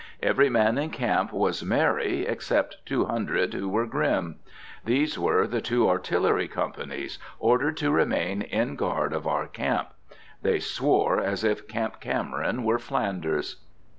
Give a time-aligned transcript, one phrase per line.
[0.23, 4.37] Every man in camp was merry, except two hundred who were grim.
[4.83, 9.89] These were the two artillery companies, ordered to remain in guard of our camp.
[10.41, 13.57] They swore as if Camp Cameron were Flanders.